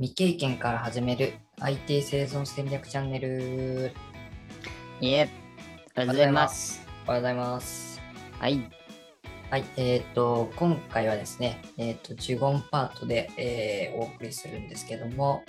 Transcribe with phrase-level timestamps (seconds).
[0.00, 3.92] 未経験から始める IT 生存戦略チャンネル。
[4.98, 5.28] いえ、
[5.94, 6.88] おはようございます。
[7.06, 8.00] おはようございます。
[8.38, 8.70] はい。
[9.50, 15.44] はい、えっ、と、今回はですね、えっ、と、ジュゴンパートで、えーお送りするんですけども、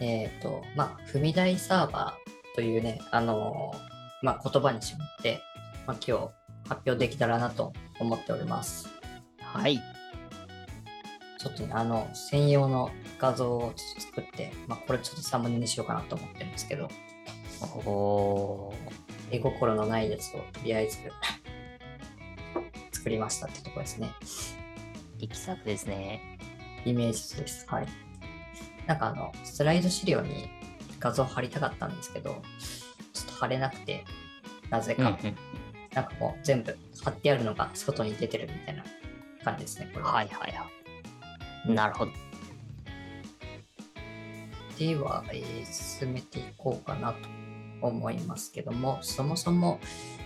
[0.00, 3.78] えっ、と、まあ、踏み台サーバーというね、あのー
[4.20, 5.40] まあ、言葉に絞って、
[5.86, 6.30] まあ、今日
[6.68, 8.88] 発表できたらなと思っております。
[9.40, 9.80] はい。
[11.38, 16.88] ちょっとね、あの、専用の画像を作って、まあ、これちょっとサムネにしようかなと思ってるんですけど、
[17.86, 19.36] おー。
[19.36, 20.98] 絵心のないやつをとりあえず
[22.92, 24.10] 作りましたってとこですね。
[25.18, 26.38] 力作ですね。
[26.84, 27.66] イメージ図です。
[27.68, 27.86] はい。
[28.86, 30.48] なんかあの、スライド資料に
[31.00, 32.42] 画像貼りたかったんですけど、
[33.12, 34.04] ちょっと貼れなくて、
[34.70, 35.36] なぜか、うんうん。
[35.92, 38.84] なんかもう全部貼ってあるのが外に出てるみたいな
[39.42, 40.12] 感じですね、これは。
[40.12, 40.66] はいはいは
[41.66, 41.70] い。
[41.72, 42.12] なるほど。
[44.78, 45.66] では、えー
[45.98, 47.18] 進めていこうかなと
[47.80, 49.80] 思いますけども、そもそも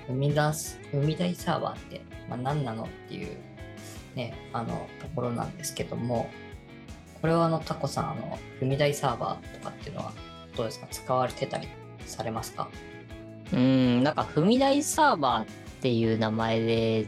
[0.07, 3.37] 生み出す、生み台サーバーって、まあ、何なのっていう
[4.15, 6.29] ね、あの、ところなんですけども、
[7.21, 10.13] これはあの、タコさん、あの、踏み台サーバーとかっていうのは
[10.57, 10.87] どうですか？
[10.91, 11.69] 使われてたり
[12.07, 12.69] されますか？
[13.53, 15.47] うん、なんか、踏み台サーバーっ
[15.81, 17.07] ていう名前で、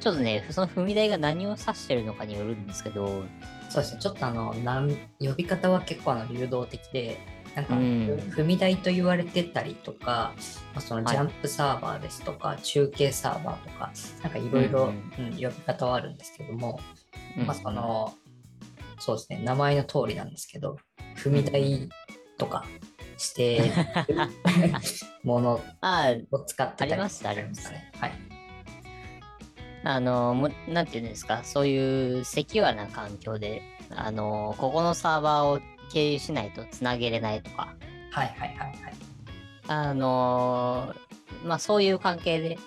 [0.00, 3.24] ちょっとね、その踏み台が何を指してるのかによるんですけど、
[3.68, 7.18] そうですね、ちょっとあの、なん呼び方は結構あの流動的で、
[7.54, 8.06] なんか、うん。
[8.36, 10.32] 踏み台と言われてたりとか、
[10.74, 11.16] まあ、そのはい。
[11.16, 13.90] ジャンプサーバーですとか、中継サーバーとか、
[14.22, 16.80] なんかいろいろ呼び方はあるんですけども、
[17.36, 17.46] うん。
[17.46, 18.14] まあその、
[19.00, 20.76] そうですね、名前の通りなんですけど、
[21.16, 21.88] 踏み台
[22.38, 22.64] とか
[23.16, 23.72] して
[25.24, 27.92] もの あを使ってたりありましたありましたね。
[28.00, 28.37] はい。
[29.84, 35.60] あ、あの、もなんていうんですか、そういうセキュアな環境で、あの、ここのサーバーを
[35.92, 37.74] 経由しないとつなげれないとか、
[38.10, 38.76] はいはいはいはい。
[39.70, 40.94] あの
[41.44, 42.58] まあそういう関係で、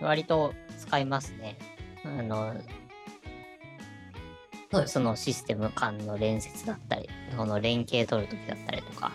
[0.00, 1.56] 割と使いますね。
[2.04, 2.54] あの、
[4.86, 9.12] そのシステム間の連接だったり、その連携取るときだったりとか。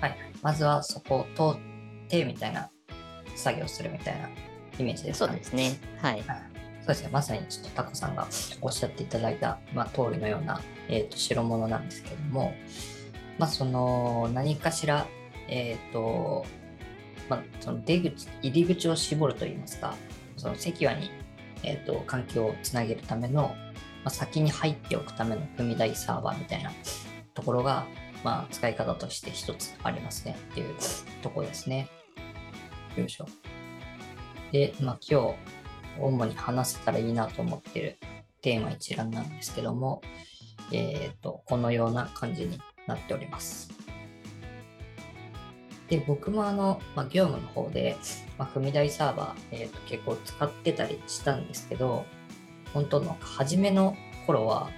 [0.00, 0.16] はい。
[0.42, 2.70] まずはそこを通ってみたいな
[3.34, 4.28] 作業するみたいな
[4.78, 5.32] イメージですか？
[5.32, 5.32] ね。
[5.32, 5.78] そうですね。
[6.00, 6.22] はい。
[6.22, 6.42] はい
[6.80, 8.28] そうですね、まさにちょっとタコさんが
[8.60, 12.52] おっしゃっていただいた、まあ、通りのような、えー、と代物なんですけども、
[13.38, 15.06] まあ、その何かしら、
[15.48, 16.44] えーと
[17.30, 19.94] まあ、その出口入り口を絞るといいますか、
[20.36, 21.10] そのセキュアに、
[21.62, 23.54] えー、と環境をつなげるための、ま
[24.04, 26.70] あ、先に入っておくための踏み台サーバーみたいな
[27.32, 27.86] ところが、
[28.24, 30.74] まあ、使い方として一つありますねっていう
[31.22, 31.88] ところですね。
[32.94, 33.26] よいしょ。
[34.54, 35.34] で、まあ、今日、
[35.98, 37.96] 主に話せたらいいなと思ってる
[38.40, 40.00] テーマ一覧なんですけども、
[40.70, 43.68] えっ、と、このような感じになっております。
[45.88, 47.96] で、僕もあの、まあ、業務の方で、
[48.38, 52.06] まあ、踏み台サーバー、えーと結構使ってたりしたんですけど、
[52.72, 54.70] 本当の初めの頃は、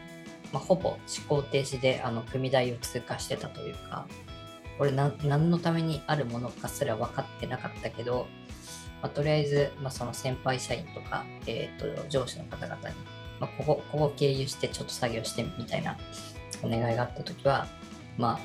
[0.54, 0.98] まあ、ほぼ思
[1.28, 4.08] 考停止であの踏み台を通過してたというか、
[4.78, 8.26] これ何のためにあるものかすら分かってなかったけど、
[9.02, 12.94] まあ、とりあえず、まあ、その先輩社員とか、えー、と上司の方々に、
[13.40, 15.96] まあ、ここここ経由してちょっと作業してみたいな
[16.62, 17.66] お願いがあったときは、
[18.16, 18.40] まあ、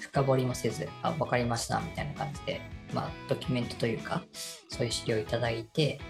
[0.00, 2.60] 深掘りもせず、あ、わかりましたみたいな感じで、
[2.92, 4.22] まあ、ドキュメントというか、
[4.68, 6.00] そういう資料をいただいて、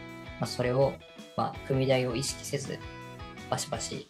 [0.40, 0.94] まあ、それを、
[1.36, 2.78] まあ、踏み台を意識せず、
[3.50, 4.08] バシバシ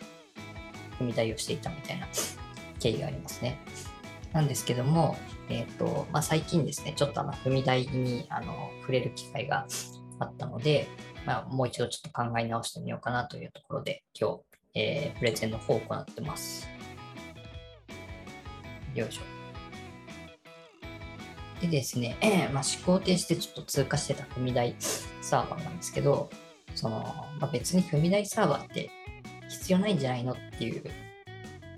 [0.98, 2.06] 踏み台をしていたみたいな
[2.78, 3.58] 経緯がありますね。
[4.36, 5.16] なんですけども、
[5.48, 9.66] えっ、と、まあ、最近ですね、ちょっとあの、踏み台にあの触れる機会が
[10.18, 10.88] あったので、
[11.24, 14.40] まあ、もう一度ちょっと考え直してみようかなというところで、今日、
[14.74, 16.68] えープレゼンの方を行ってます。
[18.94, 19.22] よいしょ。
[21.62, 22.18] でですね、
[22.52, 24.76] まあ、思考停止でちょっと通過してた踏み台
[25.22, 26.28] サーバーなんですけど、
[26.74, 26.98] その、
[27.40, 28.90] まあ、別に踏み台サーバーって
[29.48, 30.82] 必要ないんじゃないのっていう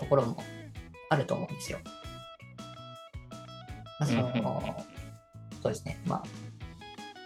[0.01, 0.43] ところも
[1.09, 1.79] あると思うんですよ。
[3.99, 4.85] まあ、その、
[5.63, 6.23] そうですね、まあ、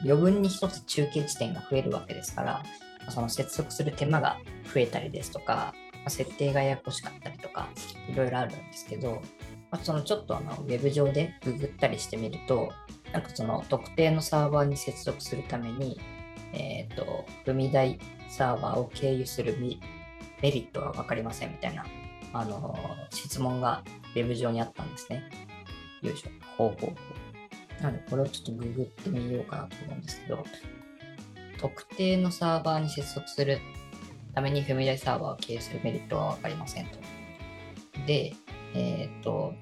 [0.04, 2.62] 余分に一つ中継地点が増えるわけですから、
[3.00, 4.38] まあその接続する手間が
[4.72, 7.68] 増えたりですとか、まあ、設定がややこしかったりとか、
[8.08, 9.22] いろいろあるんですけど、
[9.70, 12.70] まあ、そのちょっとあのウェブ上でググったりしてみると、
[13.12, 16.00] なんかその特定のサーバーに接続するために、
[16.52, 17.98] えっ、と、踏み台
[18.28, 19.78] サーバーを経由するメ
[20.42, 21.86] メリットが分かりませんみたいな、
[22.32, 22.76] あの
[23.10, 23.82] 質問が
[24.14, 25.22] ウェブ上にあったんですね。
[26.02, 26.51] よいしょ。
[26.70, 30.44] ほうほうなので、これをちょっとググってみようかなと思うんですけど、
[31.58, 33.58] 特定のサーバーに接続する
[34.34, 36.98] ために踏み台サーバーを経由するメリットは分かりませんと。
[38.06, 38.34] で、
[38.74, 39.54] えっ、と、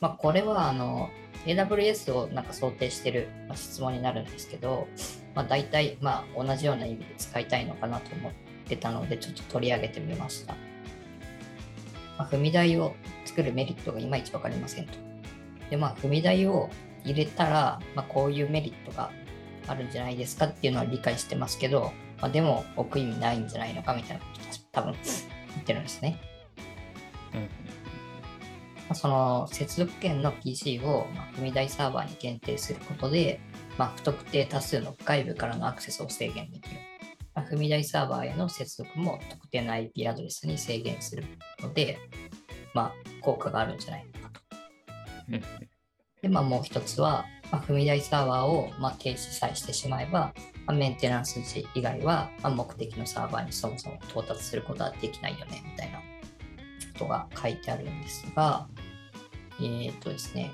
[0.00, 1.10] まあ、これはあの
[1.46, 4.88] AWS をなんか想定してる質問になるんですけど、
[5.34, 8.32] まあ、大体まあ同じような意味で使いたいのかなと思っ
[8.66, 10.54] てたので、ちょっと取り上げてみました。
[12.16, 15.13] まあ、踏み台を作るメリットがいまいち分かりませんと。
[15.70, 16.70] で、まあ、踏み台を
[17.04, 19.10] 入れたら、まあ、こういうメリットが
[19.66, 26.18] あるんじゃないですかっていうのは理解してますけど、まあ、でも置く意味ないんじゃないのかみたいなこと多分言ってるんですね。
[27.34, 27.48] うんま
[28.90, 33.40] あ、その接続圏の PC を、まあ、踏み台サーバーに限定することで、
[33.78, 36.76] まあ、不特定多数の外部からのアクセスを制限できる。
[37.34, 41.24] まあ、踏み台サーバーへの接続も特定の IP アドレスに制限する
[41.60, 41.98] ので、
[42.74, 44.06] まあ、効果があるんじゃない。
[46.22, 50.32] で、まあ、もう一つは、まあ、踏み台サーバーを、まあ、停止さえしてしまえば、
[50.66, 56.04] まあ、メンテナンス時以外は、まあ、目的のサーバーにそもそも到達することはできないよね、みたいなこ
[57.00, 58.66] とが書いてあるんですが、
[59.60, 60.52] えー、っとですね、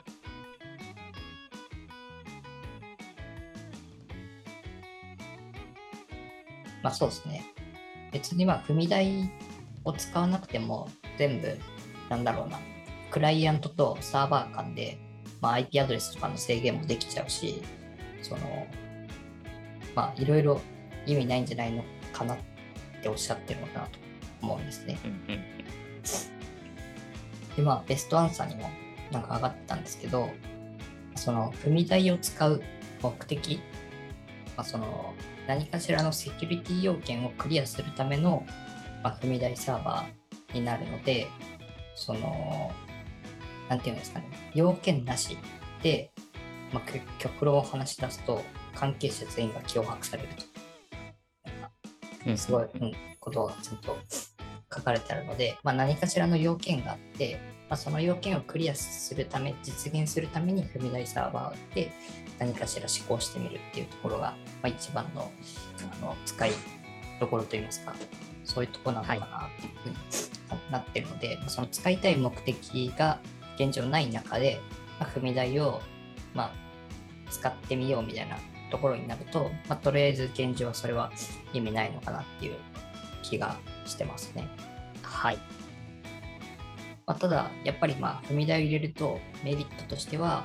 [6.82, 7.44] まあそうですね。
[8.12, 9.31] 別にまあ、踏み台
[9.84, 11.58] を使わなくても全部、
[12.08, 12.58] なんだろうな、
[13.11, 14.99] クライアントとサーバー間で、
[15.41, 17.62] まあ、IP アドレスとかの制限もできちゃうし、
[18.23, 18.67] その、
[19.95, 20.61] まあ、いろいろ
[21.07, 22.39] 意味ないんじゃないのかなっ
[23.03, 23.99] ておっしゃってるのかなと
[24.43, 24.99] 思うんですね。
[27.57, 28.71] で、まあ、ベストアンサーにも
[29.11, 30.31] なんか上がったんですけど、
[31.17, 32.63] その、踏み台を使う
[33.03, 33.61] 目的、
[34.56, 35.15] まあ、その、
[35.47, 38.47] 何かしらのセキュリティ要件をクリアするための、
[39.03, 41.27] まあ、踏み台サーバーになるので、
[41.97, 42.71] その、
[43.70, 45.38] なんていうんですかね、要件なし
[45.82, 46.11] で、
[46.72, 46.82] まあ、
[47.19, 48.43] 極論を話し出すと、
[48.75, 50.28] 関係者全員が脅迫される
[52.26, 52.37] と。
[52.37, 53.96] すごい、うん、ことがちゃんと
[54.75, 57.38] 書かれてあるので、まあ、何かしらの要件があって、
[57.69, 61.93] まあ、その要件をクリアするため、実現するために踏み台サーバーで
[62.40, 65.31] 何かしら試行してみるっていうところが、まあ、一番の
[66.02, 66.50] あの使い
[67.20, 67.94] どころといいますか、
[68.44, 69.94] そういうところなのかなっていうふうに
[70.72, 73.20] なってるので、その使いたい目的が
[73.61, 74.61] 現状ない中で、
[74.99, 75.81] まあ、踏み台を、
[76.35, 76.53] まあ、
[77.31, 78.39] 使ってみようみたいな
[78.71, 81.12] ところになると、まあ、とりあえず現状はそれは
[81.53, 82.57] 意味ないのかなっていう
[83.23, 84.49] 気がしてますね。
[85.03, 85.37] はい。
[87.07, 90.45] まあ、ただ、やっぱりまあ踏み台を入れるとメリットとしては、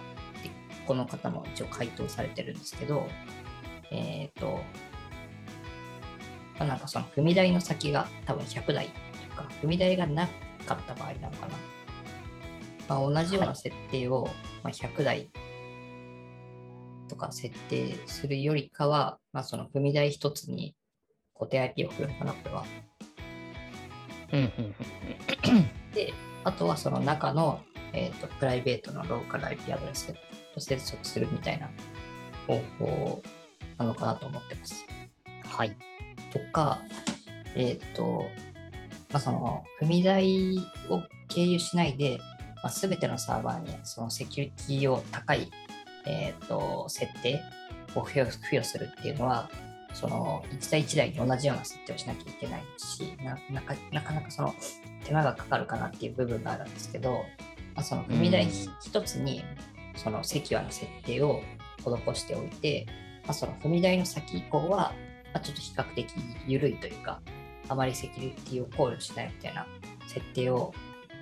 [0.86, 3.08] この方も一応回答されてるんですけど、
[3.92, 4.60] えっ、ー、と、
[6.60, 8.90] まあ、なんかその踏み台の先が多分100台
[9.30, 10.28] とか、踏み台がな
[10.66, 11.75] かった場合なのかな。
[12.88, 14.28] まあ、同じような設定を、
[14.64, 15.30] まあ、100台
[17.08, 20.76] とか設定するよりかは、まあ、その踏み台一つに
[21.34, 22.66] 固定 IP を振るのかな、これは。
[25.94, 27.62] で、あとはその中の、
[27.94, 30.14] えーと、プライベートのローカル IP アドレス
[30.54, 31.70] と接続するみたいな
[32.48, 33.22] 方法
[33.78, 34.86] なのかなと思ってます。
[35.44, 35.76] はい。
[36.32, 36.80] とか、
[37.56, 38.26] えっ、ー、と、
[39.12, 40.58] まあ、その踏み台
[40.90, 42.20] を経由しないで、
[42.66, 45.52] まあ、全てのサーバーにそのセキュリティを高い、
[46.08, 47.40] えーと、設定
[47.94, 49.52] を付与するっていうのは、
[49.94, 54.54] その1対1台に同じような設定をしなきゃいけないしななかなかなかその
[55.06, 57.12] 手間がかかるかなっていう部分があるんですけど、
[57.76, 59.46] まあ、その踏み台一つに
[59.96, 61.42] そのセキュアな設定を
[61.78, 62.88] 施しておいて、
[63.26, 64.92] まあ、その踏み台の先以降は、
[65.34, 66.12] まあ、ちょっと比較的
[66.48, 67.22] 緩いというか、
[67.70, 69.68] あまりセキュリティを考慮しないみたいな
[70.08, 70.74] 設定を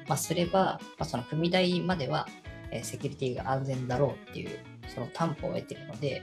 [0.07, 2.27] まあ、すれば、まあ、その踏み台までは、
[2.71, 4.59] えー、セキュリティが安全だろうっていう
[4.93, 6.21] その担保を得ているので、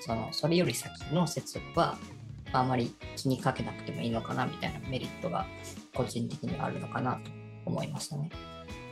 [0.00, 1.98] そのそれより先の接続は、
[2.52, 5.46] まあ、あまり気にかけなくてもいいのかなみたいなメリットが
[5.94, 7.30] 個人的にはあるのかなと
[7.66, 8.30] 思いましたね。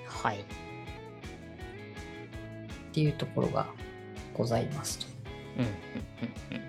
[0.07, 0.40] はい。
[0.40, 0.45] っ
[2.93, 3.66] ていうところが
[4.35, 5.07] ございますと。
[5.59, 6.62] うんうんうんうん。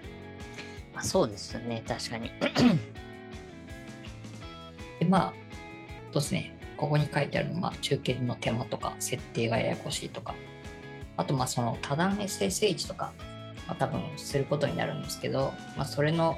[0.94, 2.32] まあ、そうですね、確かに。
[5.00, 5.34] で、まあ、
[6.12, 6.57] そうですね。
[6.78, 10.36] ここに書いてあるのは中継の手間とか設定がややこしいとか、
[11.18, 13.12] あとまあその多段 SSH とか、
[13.68, 16.38] まあ、多分することになるんですけど、まあ、それの、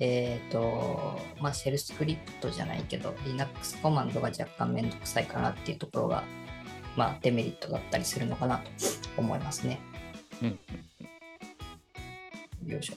[0.00, 6.24] えっ、ー、と、まあ、シェルスクリプトじゃないけど、Linux コマンドが若干めんどくさいかなっていうところが、
[6.96, 8.64] まあ、デメリットだったりするのかなと
[9.16, 9.80] 思いますね。
[10.42, 10.58] うん。
[12.68, 12.94] よいしょ。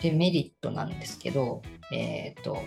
[0.00, 1.62] デメリットなんですけど、
[1.92, 2.58] えっ、ー、と、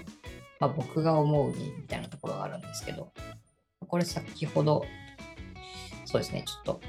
[0.60, 3.12] まあ、僕が思うにみたいなところがあるんですけど、
[3.88, 4.86] これ先ほど、
[6.06, 6.82] そうですね、ちょっと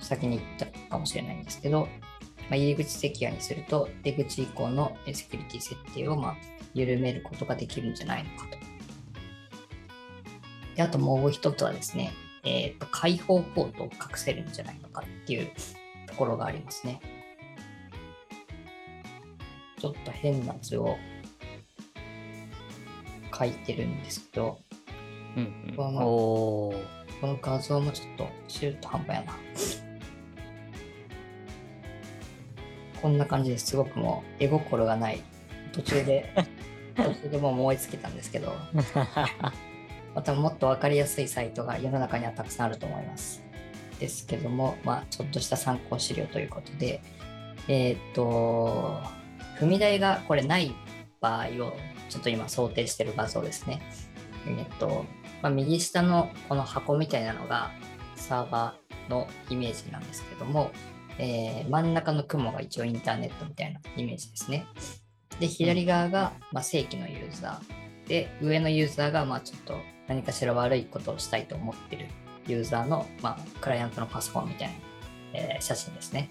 [0.00, 1.88] 先に言ったかもしれないんですけど、
[2.48, 6.36] まあ、入り口セキュアにすると、出口以降のセキュリティ設定をまあ
[6.74, 8.58] 緩めることができるんじゃないのかと。
[10.76, 12.12] であともう一つはですね、
[12.44, 15.50] えーと、開放ポートを隠せるんじゃないのかっていう
[16.06, 17.00] ところがありますね。
[19.80, 20.96] ちょっと変な図を
[23.38, 24.58] 書いてるんですけど、
[25.36, 26.00] うんうん、この
[27.20, 29.38] この画像もちょっと中途半端やな。
[33.00, 35.22] こんな感じですごくもう絵心がない
[35.72, 36.32] 途中で
[36.96, 38.52] 途中でもう思いつけたんですけど
[40.16, 43.48] またもっと分かりやすいサイトが世の中にはたくさんあると思います。
[44.00, 47.00] ですけども、まあ、ちょっとした参考資料ということで、
[47.68, 49.00] えーっと、
[49.58, 50.74] 踏み台がこれない
[51.20, 51.76] 場合を
[52.08, 53.82] ちょっと今想定してる画像ですね。
[54.46, 55.04] えーっと、
[55.42, 57.70] まあ、右下のこの箱みたいなのが
[58.16, 60.70] サーバーのイメージなんですけども、
[61.18, 64.66] えー真ん中の雲が一応インターネットみたいなイメージですね。
[65.40, 68.08] で、左側が、まあ、正規のユーザー。
[68.08, 69.76] で、上のユーザーが、まあ、ちょっと
[70.08, 72.06] 何かしら悪いことをしたいと思ってる
[72.46, 74.74] ユーザーの、まあ、クライアントのパソコンみたいな、
[75.34, 76.30] えー写真ですね。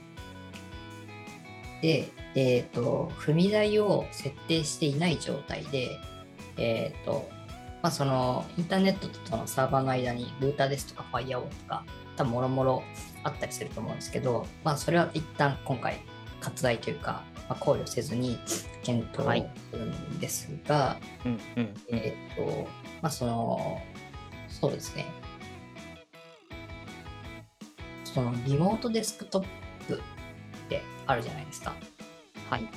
[1.82, 5.98] で、えっ、と、踏み台を設定していない状態で、
[6.58, 7.30] えっ、と、
[7.82, 12.84] まあ、その、インターネットとのサーバーの間にルーターですとか、ファイアウォーとか、多分もろもろ
[13.24, 16.00] あったりすると思うんですけど、まあ、それは一旦今回、
[16.42, 18.40] 割愛というか、まあ、考慮せずに
[18.84, 20.98] 検討はいするんですが、
[21.90, 22.68] えーっと、
[23.02, 23.82] まあ、その、
[24.50, 25.06] そうですね。
[28.04, 29.46] その、リモートデスクトッ
[29.88, 30.02] プ
[30.68, 31.74] ってあるじゃないですか。
[32.50, 32.68] はい。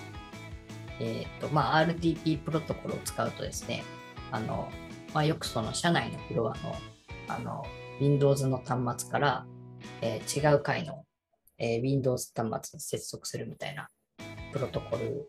[1.01, 3.83] えーっと、まあ、RDP プロトコルを使うとですね、
[4.31, 4.71] あの、
[5.13, 6.77] まあ、よくその、社内のフロアの、
[7.29, 7.65] あの、
[8.01, 9.47] Windows の端末から、
[10.03, 11.05] えー違う階の、
[11.59, 13.89] えー Windows 端末に接続するみたいな
[14.53, 15.27] プロトコル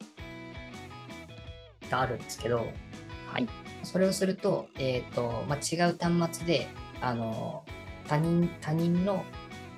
[1.90, 3.48] があるんですけど、はい。
[3.84, 6.68] それをすると、えっ、と、まあ、違う端末で、
[7.02, 7.64] あの、
[8.08, 9.24] 他人、他人の、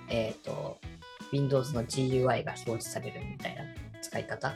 [0.09, 0.79] えっ、と、
[1.33, 3.63] Windows の GUI が表示されるみたいな
[4.01, 4.53] 使い方。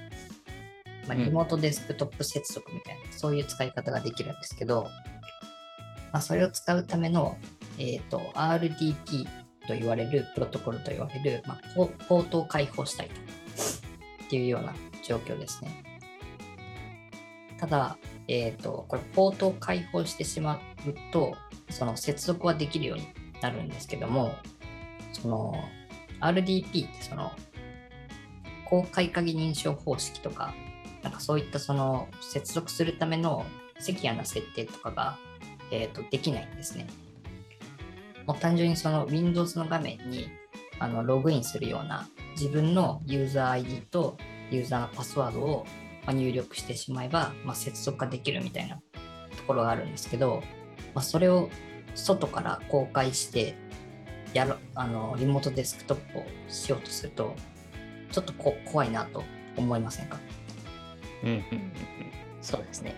[1.07, 4.87] まあ、うんリモートデスクトップ接続みたいな、そういう使い方ができるんですけど、
[6.11, 7.37] まあ、それを使うための、
[7.79, 9.25] えっ、と、RDP
[9.67, 13.15] と言われる、プロトコルと言われる、まあ、ポポートを開放したいと
[14.25, 15.83] っていうような状況ですね。
[17.57, 21.35] ただ、えっ、と、これ、ポートを開放してしまうと、
[21.69, 23.07] その接続はできるように
[23.41, 24.35] なるんですけども、
[25.13, 25.55] その、
[26.21, 27.31] RDP ってその、
[28.65, 30.53] 公開鍵認証方式とか、
[31.03, 33.45] なんかそういったその、接続するための
[33.79, 35.17] セキュアな設定とかが、
[35.71, 36.87] えっ、と、できないんですね。
[38.27, 40.29] もう単純にその Windows の画面に
[40.79, 44.17] あのログインするような自分のユーザー ID と
[44.51, 45.65] ユーザーのパスワードを
[46.07, 50.43] 入力してしまえば、まあ、接続ができるみたいなところがあるんですけど、
[50.93, 51.49] まあ、それを
[51.95, 53.55] 外から公開して
[54.33, 57.35] やるあのリモートデスクトップをしようとすると
[58.11, 59.23] ちょっとこ怖いなと
[59.57, 60.17] 思いませんか？
[61.23, 61.71] うんうんうんうん。
[62.41, 62.95] そうですね。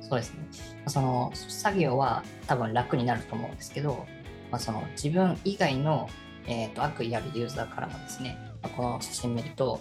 [0.00, 0.46] そうですね。
[0.86, 4.06] その作業は多分楽になると思うんですけど、
[4.50, 6.08] まあ、その自分以外の、
[6.46, 9.80] えー、と悪意あるユーザーからもですね、まあこの写真見ると、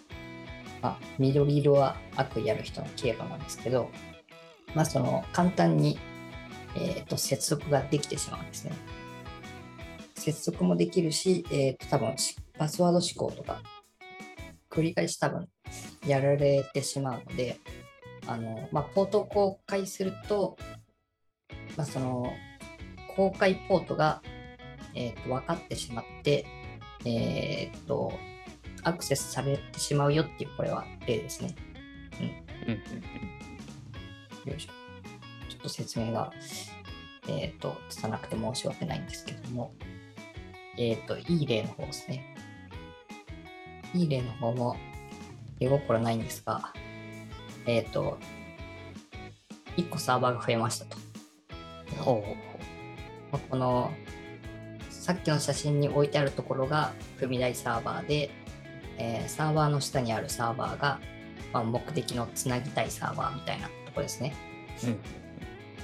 [0.81, 3.89] まあ、緑色は悪意ある人の経路なんですけど、
[4.75, 5.99] まあ、その簡単に、
[6.75, 8.71] えー、と接続ができてしまうんですね。
[10.15, 13.61] 接続もできるし、えー、と多分しパスワード指向とか
[14.69, 15.47] 繰り返し多分
[16.07, 17.59] やられてしまうので、
[18.25, 20.57] あの、まあ、ポートを公開すると、
[21.77, 22.33] まあ、その、
[23.15, 24.21] 公開ポートが、
[24.95, 26.45] えっ、と、分かってしまって、
[27.05, 28.13] えっ、と、
[28.83, 31.55] アクセスされてしまうよっていう、これは例ですね。
[32.19, 32.81] うんうん
[34.45, 34.51] うん。
[34.51, 34.71] よいしょ。
[35.49, 36.31] ちょっと説明が、
[37.27, 39.73] えっ、と、拙くて申し訳ないんですけども、
[40.77, 42.35] えっ、と、いい例の方ですね。
[43.93, 44.75] いい例の方も、
[45.59, 46.73] 絵心ないんですが、
[47.65, 48.17] えっ、と、
[49.77, 50.97] 1個サーバーが増えましたと。
[52.03, 52.23] ほ
[53.31, 53.91] うこの、
[54.89, 58.29] さっきの写真に置いてあるところが踏み台サーバーで、
[58.97, 60.99] えーサーバーの下にあるサーバーが、
[61.51, 64.35] まあ、目的のつなぎたいサーバーみたいなところですね。
[64.83, 64.87] う。
[64.87, 64.93] うん。
[64.93, 64.97] っ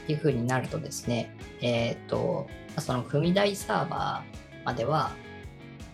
[0.07, 5.11] ていう風になるとですね、えっ、と、まあその踏み台サーバーまでは、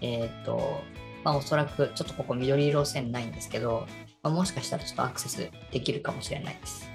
[0.02, 0.82] えっ、と、
[1.24, 3.88] まあおそらくちょっとここ緑色線ないんですけど、
[4.22, 6.90] まあ、もしかしたらちょっとアクセスできるかもしれないです。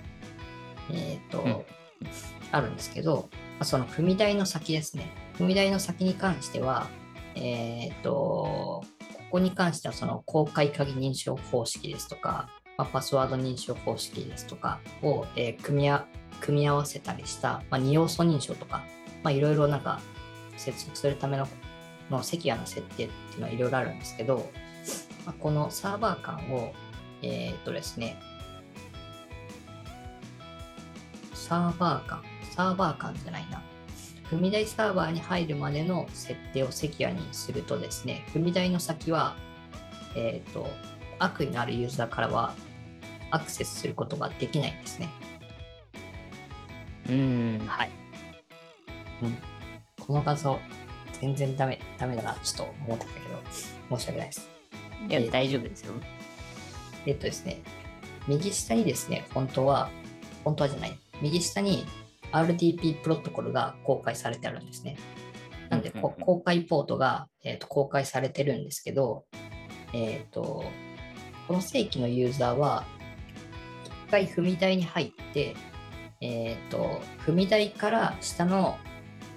[0.92, 1.64] えっ、と、うん
[2.52, 5.12] あるんですけど、まあ、その踏み台の先ですね。
[5.38, 6.88] 踏み台の先に関しては、
[7.36, 8.84] えっ、と、こ
[9.30, 16.06] こに関してはその公開鍵認証方式ですとか、まあ、パスワード認証方式ですとかを、えー組みあ
[16.40, 18.82] 組み合わせたりした、まあ、二要素認証とか
[19.22, 20.00] まあいろいろなんか
[20.56, 21.46] 接続するための
[22.10, 24.50] のセキュアの設定っていうのはいろいろあるんですけど、
[25.24, 26.72] まあ、このサーバー間を、
[27.22, 28.20] えー、っとですね、
[31.34, 33.62] サーバー間、サーバー間じゃないな。
[34.30, 39.34] 踏み台サーバーに入るまでの設定をセキュアにするとですね、踏み台の先は、
[40.14, 40.68] えっ、と、
[41.18, 42.54] 悪意のあるユーザーからは
[43.30, 45.08] アクセスすることができないんですね。
[47.06, 47.90] うーん、はい。
[49.22, 49.38] うん。
[50.06, 50.58] この画像、
[51.20, 53.20] 全然ダメ、ダメだな、ちょっと思ったんだけ
[53.90, 54.48] ど、申し訳ないです。
[55.08, 55.92] いや、えー大丈夫ですよ。
[57.06, 57.62] えっとですね、
[58.26, 59.90] 右下にですね、本当は、
[60.44, 61.84] 本当はじゃない、右下に
[62.32, 64.96] RDP プロトコルが公開されてあるんですね。
[65.68, 69.24] なんで、公開ポートが、えーと公開されてるんですけど、
[69.92, 70.64] えっ、と、
[71.48, 72.84] この正規のユーザーは、
[73.84, 75.54] 一回踏み台に入って、
[76.20, 78.78] えっ、と、踏み台から下の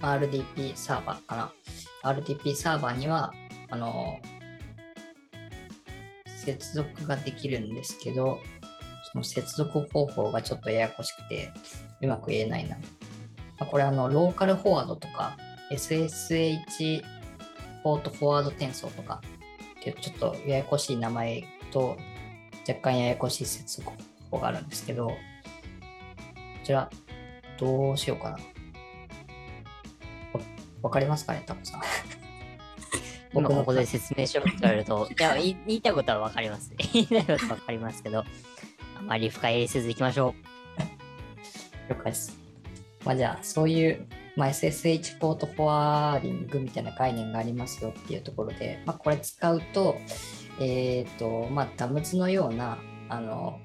[0.04, 1.54] RDP サーバーかな。
[2.04, 3.34] RDP サーバーには、
[3.70, 4.20] あの、
[6.28, 8.40] 接続ができるんですけど、
[9.12, 11.52] その接続方法がちょっとややこしくて、
[12.02, 12.78] うまく言えないな。
[13.66, 15.38] これあの、ローカルフォワードとか、
[15.72, 17.02] SSH
[17.82, 19.22] ポートフォワード転送とか、
[19.80, 21.98] っていうちょっとややこしい名前と、
[22.68, 23.90] 若干ややこしい接続
[24.30, 25.16] 方法があるんですけど、こ
[26.66, 26.90] ちら、
[27.58, 28.53] どうしようかな。
[30.84, 31.82] わわかりますかね、タコさん。
[33.34, 36.72] 今ここで説明しろって言われると、 いや、言いたいことはわかります。
[36.94, 38.26] 言いたいことはわかりますけど、あ
[39.02, 40.36] まり深入りせずいきましょ
[41.90, 42.38] 了解です。
[43.04, 49.98] まあじゃあ、そういう、まあ、SSH ポートフォワーディングみたいな概念がありますよっていうところで、まあ、これ使うと、
[50.60, 52.78] えっ、と、まあ、ダムズのような、
[53.10, 53.60] あの、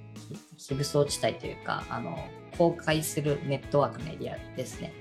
[0.57, 2.19] 非武装地帯というか、あの、
[2.57, 4.93] 公開するネットワークのエリアですね。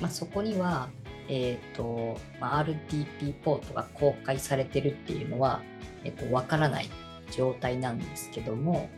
[0.00, 0.88] まあ、そこには、
[1.28, 5.62] えっ、と、まあ、RTP ポートが公開されてるっていうのは、
[6.04, 6.88] えっ、と、わからない
[7.30, 8.88] 状態なんですけども、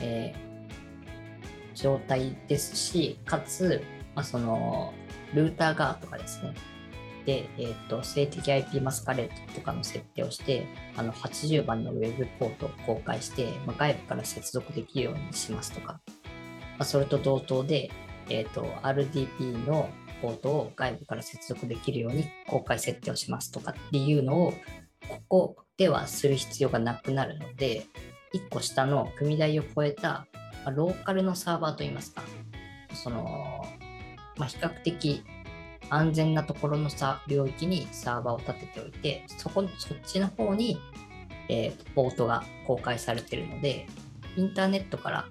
[0.00, 0.48] えー
[1.78, 3.82] 状態ですし、かつ、
[4.14, 4.92] まあ、その、
[5.32, 6.54] ルーター側とかですね。
[7.24, 16.00] で、えっ、と、静的 IP マスカレードとかの設定をして、あの、80番のウェブポートを公開して、まあ、外部から接続できるようにしますとか、ま
[16.80, 17.90] あ、それと同等で、
[18.28, 19.88] えっ、と、RDP の
[20.20, 24.54] ポートを外部から接続できるように公開設定をしますとかっていうのを、
[25.08, 27.86] ここではする必要がなくなるので、
[28.34, 30.26] 1個下の組台を超えた、
[30.74, 32.22] ローカルのサーバーといいますか、
[32.92, 33.64] その、
[34.36, 35.24] まあ、比較的
[35.90, 40.78] 安全なところのさ領域にサーバーを立てておいて、そこ、そっちの方に、
[41.48, 43.86] えーポートが公開されているので、
[44.36, 45.24] インターネットから、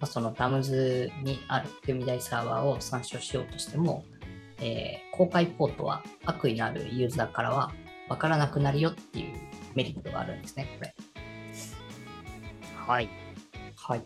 [0.00, 4.04] ま、そのダムズにある組台サーバーを参照しようとしても、
[4.60, 7.72] えー公開ポートは悪意のあるユーザーからは
[8.08, 9.34] 分からなくなるよっていう
[9.74, 10.94] メリットがあるんですね、これ。
[12.86, 12.90] う。
[12.90, 13.08] はい。
[13.76, 14.02] はい。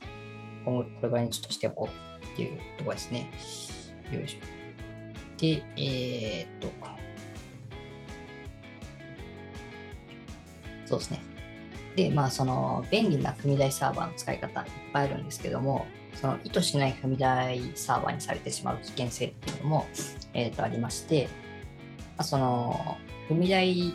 [0.64, 3.30] 今後これぐらいにちょっとしておこうっていうところですね。
[4.10, 5.40] よいしょ。
[5.40, 6.68] で、えー、っと、
[10.86, 11.20] そうですね。
[11.96, 19.86] で、まあ、その便利な踏み台サーバーの使い方いっぱいあるんですけども、その意図しない踏み台サーバーにされてしまう危険性っていうのも、
[20.32, 21.28] えー、とありまして、
[22.16, 22.96] まあ、その
[23.28, 23.94] 踏み台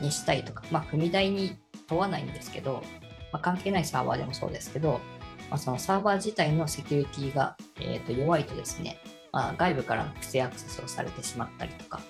[0.00, 1.56] にしたいとか、まあ、踏み台に
[1.88, 2.82] 問わないんですけど、
[3.32, 5.00] まあ、関係ないサーバーでもそうですけど、
[5.50, 8.98] まあ、そのサーバー自体のセキュリティが、えーと弱いとですね、
[9.32, 12.00] まあ、外部からの不正アクセスをされてしまったりとか、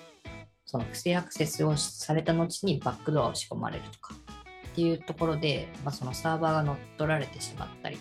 [0.65, 4.15] その不正アクセスをされた後にバックドアを仕込まれるとか
[4.71, 7.99] っていうところで、まあ、そのサーバーが乗っ取られてしまったり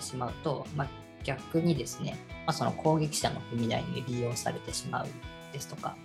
[0.00, 0.88] してしまうと、まあ、
[1.24, 5.08] 逆にですね、まあ、その攻撃者の踏み台に利用されてしまう
[5.52, 5.96] ですとか、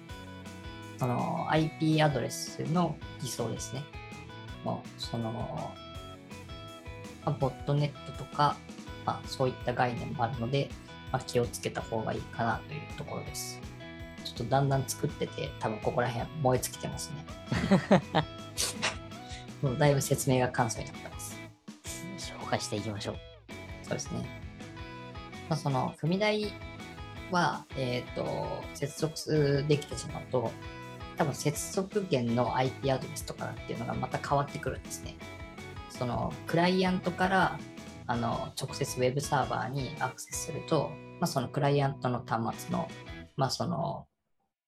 [0.97, 3.83] その IP アドレスの偽装ですね。
[4.63, 5.73] もうそのま
[7.25, 8.55] あボットネットとか、
[9.05, 10.69] まあ、そういった概念もあるので、
[11.11, 13.59] まあ、気をつけた方がいいかなというところです。
[14.23, 17.25] ちょっとだんだん作ってて、多分ここら辺燃え尽きてますね。
[19.61, 21.37] もうだいぶ説明が簡素になってます。
[22.17, 23.30] 紹介していきましょう。
[23.91, 24.25] そうですね。
[25.49, 26.53] まあ、その、踏み台
[27.31, 28.25] は、えっ、と、
[28.73, 30.51] 接続できてしまうと、
[31.17, 35.15] 多分接続源の IP アドレスとかっていうのがまた変わってくるんですね。
[35.89, 37.59] その、クライアントから、
[38.07, 42.87] あの、直接ウェブサーバーにアクセスすると、まあ、そのクライアントの端末の、
[43.35, 44.07] まあ、その、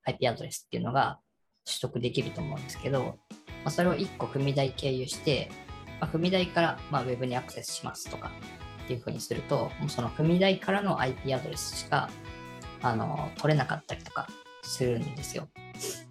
[0.03, 1.19] IP アドレスっていうのが
[1.65, 3.15] 取得できると思うんですけど、ま
[3.65, 5.49] あ、それを1個踏み台経由して、
[6.01, 8.29] まあ、踏み台から、まあ、ウェブにアクセスしますとか
[8.83, 12.09] っていうふうにすると、もうその踏み台からの IP アドレスしか
[12.81, 14.27] あの取れなかったりとか
[14.61, 15.47] するんですよ。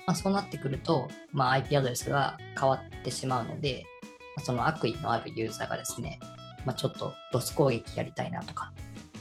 [0.07, 3.85] まあ、そうなってくると、まあ、IP アドレスが変わってしまうので、
[4.45, 6.19] その悪意のあるユーザーがですね、
[6.65, 8.73] まあ、ちょっと DoS 攻撃やりたいなとか、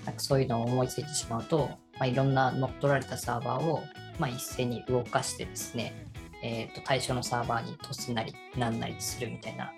[0.06, 3.84] なんかそういうのを思いついてしまうと、まあ、いろんな乗っ取られたサーバーを、
[4.20, 6.08] まあ、一斉に動かしてですね、
[6.44, 9.72] えー、と対象のサーバーに突すなりなんなりするみたいな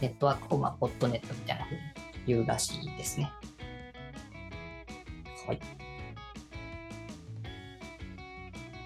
[0.00, 1.80] ネットワークを、まあ、ボットネットみたいなふうに
[2.26, 3.30] 言うらしいですね。
[5.46, 5.60] はい。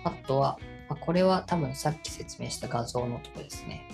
[0.04, 3.88] あとは、あ、これは多分さっき説明した画像のとこですね。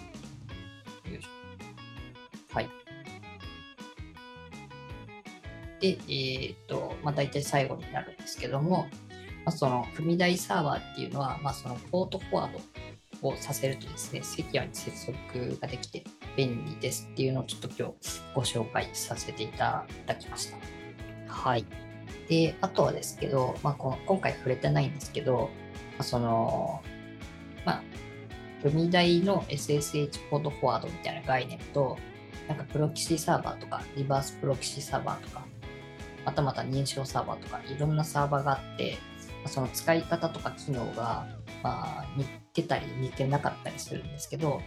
[2.52, 2.68] はい。
[5.80, 8.88] で、えっ、と、まあ、大体最後になるんですけども、
[9.44, 12.52] まあ、その踏み台サーバーっていうのは、まあ、そのポートフォワー
[13.22, 16.04] ドをさせるとですね、セキュアに接続ができて
[16.36, 20.56] 便利ですっていうのをちょっと今日ご紹介させていただきました。
[21.32, 21.64] はい。
[22.28, 25.50] で、あとはですけど、まあ、この今回触れてないんですけど、
[25.92, 26.82] まあ、その、
[27.64, 27.82] まあ、
[28.62, 31.98] 踏み台の SSH ポートフォワードみたいな概念と、
[32.48, 35.44] なんかプロキシサーバーとか、リバースプロキシサーバーとか、
[36.24, 38.98] またまた認証サーバーとか、いろんなサーバーがあって、
[39.46, 41.26] その使い方とか機能が、
[41.62, 44.60] まあ、似てたり似てなかったりするんですけど、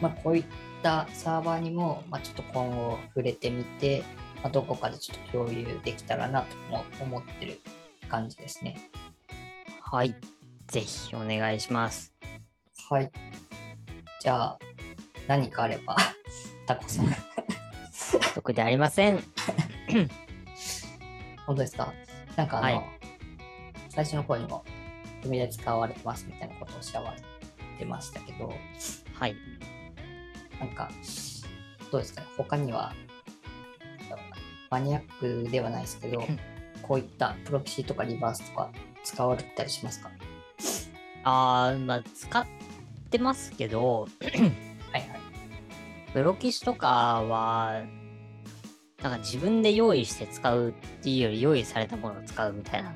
[0.00, 0.44] まあ、こういっ
[0.84, 4.04] たサーバーにも、まあ、ちょっと今後触れてみて、
[4.42, 6.54] まあ、どこかでちょっと共有できたらなと
[7.02, 7.58] 思ってる
[8.10, 8.76] 感じですね。
[9.80, 10.14] はい。
[10.68, 12.12] ぜひお願いします。
[12.90, 13.10] はい。
[14.20, 14.58] じゃあ、
[15.26, 15.96] 何かあれば、
[16.66, 17.06] タコさん。
[18.34, 19.22] 特でありません。
[21.46, 21.92] 本当ですか？
[22.36, 22.84] なんかあの、はい、
[23.88, 24.64] 最初の頃にも、
[25.22, 27.22] 組で使われてますみたいなことをおっしゃられ
[27.78, 28.52] てましたけど、
[29.14, 29.34] はい。
[30.60, 30.90] なんか、
[31.90, 32.92] どうですかね、他には、
[34.70, 36.26] マニアックではないですけど、
[36.82, 38.70] こういったプロキシとかリバースとか
[39.04, 40.10] 使われたりしますか？
[41.22, 42.46] あー、まあ、使っ
[43.10, 45.10] てますけど、はいはい。
[46.12, 47.82] プロキシとかは、
[49.02, 52.94] なんか自分で用意して使うっていうより用意されたものを使うみたいな。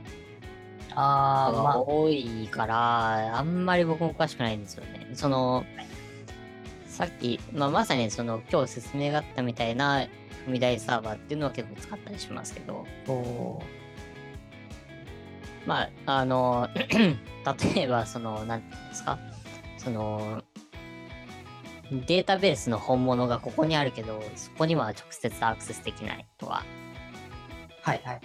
[0.95, 5.11] あ、多いから、あんまり僕も詳しくないんですよね。
[5.15, 5.65] その、
[6.99, 10.09] さっき、まあ、まさにその今日説明があったみたいな踏
[10.49, 12.85] み台サーバーっていうのは結構使ったりしますけど、
[15.65, 19.17] まあ、あの、 例えば、その、なんていうんですか、
[19.77, 20.43] その、
[22.05, 26.65] データベースの本物がここにあるけど、そこには直接アクセスできないとか。
[27.83, 28.23] はいはいはい。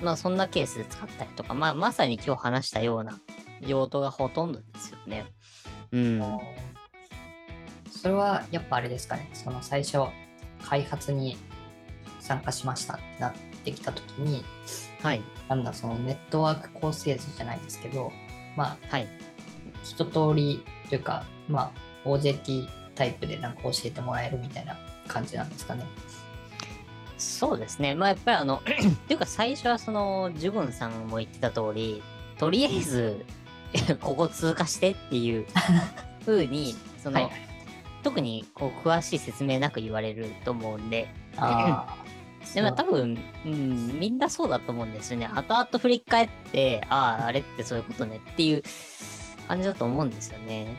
[0.00, 3.20] まあそんなケースで使ったりとか、まあまさに今日話したような
[3.60, 5.26] 用途がほとんどですよね。
[5.92, 6.22] うん。
[8.00, 9.98] それはやっぱあれですかね、その最初
[10.64, 11.36] 開発に
[12.18, 13.32] 参加しましたってなっ
[13.62, 14.42] てきたときに、
[15.02, 15.22] はい。
[15.50, 18.10] なんだ、そのネットワーク構成図じゃないですけど、
[18.56, 19.08] まあ、はい。
[19.84, 25.84] 一通りというか、まあ、OJT タイプでなんか教えてもらえるみたいな感じなんですかね。
[27.18, 27.94] そうですね。
[27.94, 28.68] まあやっぱりあの、 っ
[29.08, 32.02] ていうか最初はその、ジュゴンさんも言ってた通り、
[32.38, 33.26] とりあえず、
[34.00, 35.46] ここ通過してっていう
[36.24, 37.49] 風に、その、はい、
[38.02, 41.08] 特にこう詳しい説明なく言われると思うんで、
[42.54, 45.26] でも多分、うん、みんなそうだと思うんですよね。
[45.26, 48.62] 後々振り返って、ああ、あれってそういうことねっていう
[49.46, 50.76] 感じだと思うんですよね。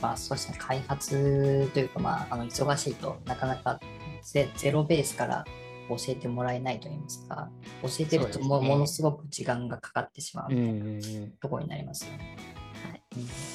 [0.00, 3.78] まあ、そうですね、開発というか、まあ、あの忙しいとなかなか
[4.22, 5.44] ゼゼロベースから
[5.88, 7.50] 教えてもらえないといいますか、
[7.82, 12.36] 教えてるとも,、ものすごく時間がかかってしまうみたいなところになりますよね。
[12.88, 13.49] はい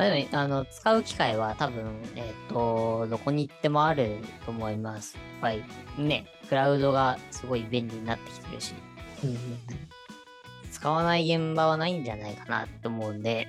[0.00, 1.84] まあ、でもあの使う機会は多分、
[2.16, 5.14] えっ、ー、と、どこに行ってもあると思います。
[5.16, 5.50] やっぱ
[5.98, 8.72] りね、クラウドがすごい便利になってきてるし、
[10.72, 13.48] 使わない現場はないんじゃないかなと思うんで、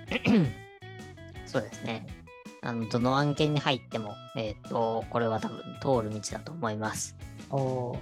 [1.48, 2.06] そうですね。
[2.62, 7.16] あの、どの案件に入っても、えっ、ー、と、これは多分通る道だと思います。
[7.50, 7.96] お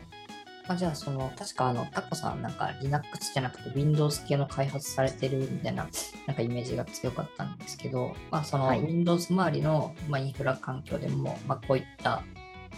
[0.69, 5.87] あじゃあ、その、確かあの、タコさんなんか Linux じゃなくて Windows 系の開発されてるみたいな、
[6.27, 12.23] なんかイメージが強かったんですけど、まあ、その Windows 周りの、まあ、インフラ環境でも、まあ、こういった、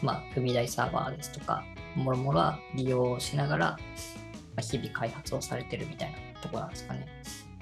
[0.02, 3.78] まあ、踏み台サーバーですとか、もろもろ利用しながら、ま
[4.60, 7.08] あ、日々開発をされてるみたいなところなんですかね。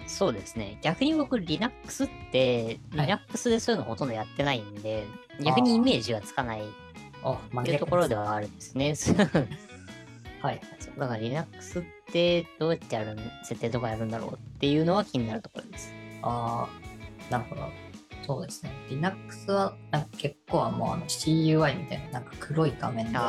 [0.06, 0.78] そうですね。
[0.84, 5.08] 逆に僕、Linux って、Linux でそういうのほとんどやってないんで、
[5.44, 8.94] 逆にイメージがつかないっていうところではあるんですね。
[10.42, 10.62] はい。
[10.98, 15.94] だから Linux ってどうやってやる設定とかやるんだろうっていうのは気になるところです。
[16.22, 16.68] あ
[17.30, 17.62] あ、なるほど。
[18.26, 18.72] そうですね。
[18.90, 23.20] Linux はなんか結構はもうあの CUI みたいななんか黒い画面で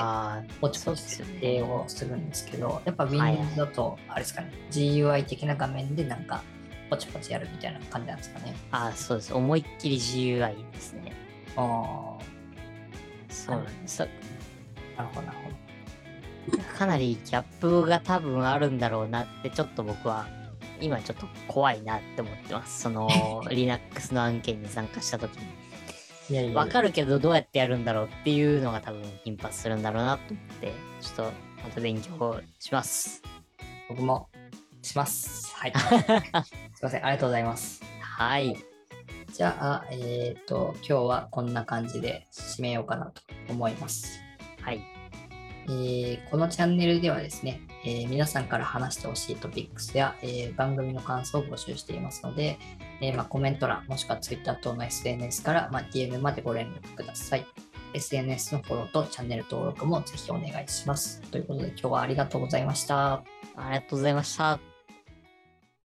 [0.61, 6.43] ポチポチ設定をするんですけど、やっぱ Windows だとあれですかね、GUI 的な画面でなんか
[6.91, 8.55] ポチポチやるみたいな感じなんですかね。
[8.73, 9.33] ああ、そうです。
[9.33, 11.13] 思いっきり GUI ですね。
[11.57, 12.19] あ
[13.31, 14.03] そうなんです。
[14.03, 14.07] あ、
[14.99, 15.57] なるほど、なるほど。
[16.79, 20.27] かなりギャップが多分あるんだろうなって、ちょっと僕は、
[20.81, 22.83] 今ちょっと怖いなって思ってます。
[22.83, 23.09] その、
[23.51, 26.55] Linux の案件に参加した時に。
[26.55, 31.23] わかるけどどうやってやるんだろうっていうのが多分頻発するんだろうなと思って、ちょっと
[31.65, 33.23] また勉強します。
[33.89, 34.29] 僕も
[34.83, 35.55] します。
[35.57, 35.73] はい。
[35.77, 37.83] すいません、ありがとうございます。
[38.01, 38.57] はい。
[39.33, 44.21] じゃあ、えっ、と、今日はこんな感じで締めようかなと思います。
[44.61, 45.00] はい。
[45.67, 52.59] えーこのチャンネルではですね、えー皆さんから話してほしいトピックスや、えー番組の感想を募集していますので、
[53.01, 57.47] えまあ、コメント欄もしくは Twitter 等の SNS から、まあ、DM までご連絡ください。
[57.93, 61.21] SNS のフォローとチャンネル登録もぜひお願いします。
[61.31, 63.15] ということで今日はありがとうございました。
[63.15, 63.25] あ
[63.71, 64.70] りがとうございました。